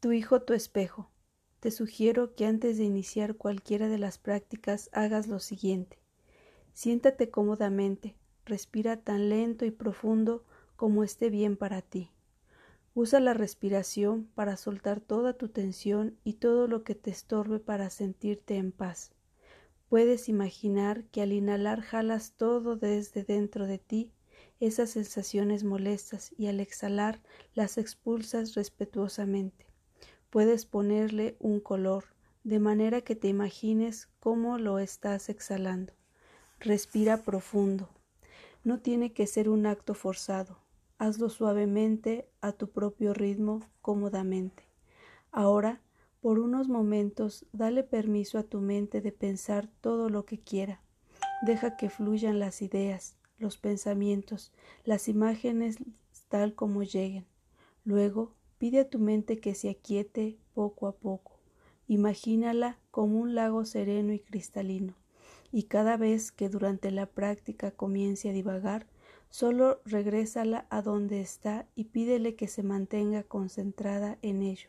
Tu 0.00 0.12
hijo, 0.12 0.40
tu 0.40 0.54
espejo. 0.54 1.10
Te 1.60 1.70
sugiero 1.70 2.34
que 2.34 2.46
antes 2.46 2.78
de 2.78 2.84
iniciar 2.84 3.36
cualquiera 3.36 3.86
de 3.86 3.98
las 3.98 4.16
prácticas 4.16 4.88
hagas 4.94 5.26
lo 5.26 5.40
siguiente. 5.40 5.98
Siéntate 6.72 7.28
cómodamente, 7.28 8.16
respira 8.46 8.96
tan 8.96 9.28
lento 9.28 9.66
y 9.66 9.70
profundo 9.70 10.46
como 10.74 11.04
esté 11.04 11.28
bien 11.28 11.58
para 11.58 11.82
ti. 11.82 12.10
Usa 12.94 13.20
la 13.20 13.34
respiración 13.34 14.24
para 14.34 14.56
soltar 14.56 15.02
toda 15.02 15.34
tu 15.34 15.50
tensión 15.50 16.16
y 16.24 16.34
todo 16.34 16.66
lo 16.66 16.82
que 16.82 16.94
te 16.94 17.10
estorbe 17.10 17.60
para 17.60 17.90
sentirte 17.90 18.56
en 18.56 18.72
paz. 18.72 19.12
Puedes 19.90 20.30
imaginar 20.30 21.04
que 21.08 21.20
al 21.20 21.32
inhalar 21.32 21.82
jalas 21.82 22.32
todo 22.38 22.76
desde 22.76 23.22
dentro 23.22 23.66
de 23.66 23.76
ti, 23.76 24.14
esas 24.60 24.88
sensaciones 24.88 25.62
molestas, 25.62 26.32
y 26.38 26.46
al 26.46 26.60
exhalar 26.60 27.20
las 27.52 27.76
expulsas 27.76 28.54
respetuosamente. 28.54 29.69
Puedes 30.30 30.64
ponerle 30.64 31.36
un 31.40 31.58
color, 31.58 32.04
de 32.44 32.60
manera 32.60 33.00
que 33.00 33.16
te 33.16 33.26
imagines 33.26 34.08
cómo 34.20 34.58
lo 34.58 34.78
estás 34.78 35.28
exhalando. 35.28 35.92
Respira 36.60 37.24
profundo. 37.24 37.88
No 38.62 38.78
tiene 38.78 39.12
que 39.12 39.26
ser 39.26 39.48
un 39.48 39.66
acto 39.66 39.94
forzado. 39.94 40.58
Hazlo 40.98 41.30
suavemente, 41.30 42.28
a 42.40 42.52
tu 42.52 42.70
propio 42.70 43.12
ritmo, 43.12 43.60
cómodamente. 43.82 44.62
Ahora, 45.32 45.80
por 46.20 46.38
unos 46.38 46.68
momentos, 46.68 47.46
dale 47.52 47.82
permiso 47.82 48.38
a 48.38 48.44
tu 48.44 48.60
mente 48.60 49.00
de 49.00 49.10
pensar 49.10 49.68
todo 49.80 50.10
lo 50.10 50.26
que 50.26 50.38
quiera. 50.38 50.80
Deja 51.42 51.76
que 51.76 51.90
fluyan 51.90 52.38
las 52.38 52.62
ideas, 52.62 53.16
los 53.38 53.56
pensamientos, 53.56 54.52
las 54.84 55.08
imágenes 55.08 55.78
tal 56.28 56.54
como 56.54 56.84
lleguen. 56.84 57.26
Luego, 57.84 58.36
Pide 58.60 58.80
a 58.80 58.90
tu 58.90 58.98
mente 58.98 59.38
que 59.38 59.54
se 59.54 59.70
aquiete 59.70 60.36
poco 60.52 60.86
a 60.86 60.92
poco. 60.92 61.32
Imagínala 61.88 62.78
como 62.90 63.18
un 63.18 63.34
lago 63.34 63.64
sereno 63.64 64.12
y 64.12 64.18
cristalino, 64.18 64.92
y 65.50 65.62
cada 65.62 65.96
vez 65.96 66.30
que 66.30 66.50
durante 66.50 66.90
la 66.90 67.06
práctica 67.06 67.70
comience 67.70 68.28
a 68.28 68.34
divagar, 68.34 68.86
solo 69.30 69.80
regrésala 69.86 70.66
a 70.68 70.82
donde 70.82 71.22
está 71.22 71.66
y 71.74 71.84
pídele 71.84 72.34
que 72.34 72.48
se 72.48 72.62
mantenga 72.62 73.22
concentrada 73.22 74.18
en 74.20 74.42
ello. 74.42 74.68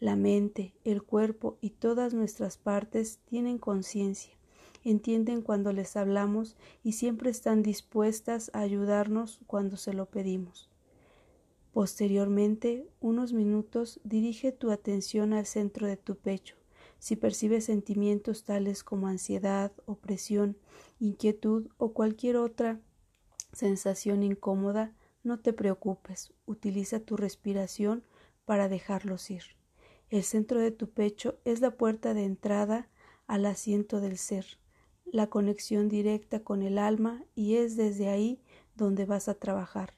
La 0.00 0.16
mente, 0.16 0.74
el 0.82 1.04
cuerpo 1.04 1.56
y 1.60 1.70
todas 1.70 2.14
nuestras 2.14 2.58
partes 2.58 3.20
tienen 3.26 3.58
conciencia, 3.58 4.34
entienden 4.82 5.42
cuando 5.42 5.72
les 5.72 5.96
hablamos 5.96 6.56
y 6.82 6.94
siempre 6.94 7.30
están 7.30 7.62
dispuestas 7.62 8.50
a 8.54 8.58
ayudarnos 8.58 9.38
cuando 9.46 9.76
se 9.76 9.94
lo 9.94 10.06
pedimos. 10.06 10.68
Posteriormente, 11.72 12.88
unos 13.00 13.32
minutos, 13.32 14.00
dirige 14.02 14.50
tu 14.50 14.70
atención 14.70 15.32
al 15.32 15.46
centro 15.46 15.86
de 15.86 15.96
tu 15.96 16.16
pecho. 16.16 16.56
Si 16.98 17.16
percibes 17.16 17.64
sentimientos 17.64 18.44
tales 18.44 18.82
como 18.82 19.06
ansiedad, 19.06 19.72
opresión, 19.86 20.58
inquietud 20.98 21.68
o 21.78 21.92
cualquier 21.92 22.36
otra 22.36 22.80
sensación 23.52 24.22
incómoda, 24.22 24.94
no 25.22 25.38
te 25.40 25.52
preocupes, 25.52 26.32
utiliza 26.44 27.00
tu 27.00 27.16
respiración 27.16 28.04
para 28.44 28.68
dejarlos 28.68 29.30
ir. 29.30 29.42
El 30.08 30.24
centro 30.24 30.60
de 30.60 30.72
tu 30.72 30.90
pecho 30.90 31.38
es 31.44 31.60
la 31.60 31.76
puerta 31.76 32.14
de 32.14 32.24
entrada 32.24 32.88
al 33.26 33.46
asiento 33.46 34.00
del 34.00 34.18
ser, 34.18 34.58
la 35.04 35.28
conexión 35.28 35.88
directa 35.88 36.42
con 36.42 36.62
el 36.62 36.78
alma 36.78 37.24
y 37.34 37.56
es 37.56 37.76
desde 37.76 38.08
ahí 38.08 38.42
donde 38.74 39.04
vas 39.04 39.28
a 39.28 39.34
trabajar. 39.34 39.94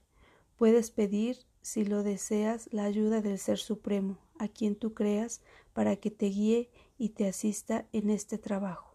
Puedes 0.56 0.90
pedir 0.90 1.38
si 1.62 1.84
lo 1.84 2.02
deseas, 2.02 2.68
la 2.72 2.84
ayuda 2.84 3.20
del 3.22 3.38
Ser 3.38 3.58
Supremo, 3.58 4.18
a 4.38 4.48
quien 4.48 4.76
tú 4.76 4.94
creas, 4.94 5.40
para 5.72 5.96
que 5.96 6.10
te 6.10 6.26
guíe 6.26 6.70
y 6.98 7.10
te 7.10 7.28
asista 7.28 7.86
en 7.92 8.10
este 8.10 8.36
trabajo. 8.36 8.91